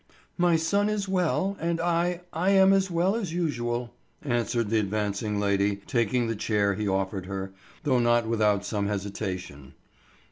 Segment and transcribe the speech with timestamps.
[0.35, 3.93] "My son is well, and I—I am as well as usual,"
[4.23, 9.75] answered the advancing lady, taking the chair he offered her, though not without some hesitation.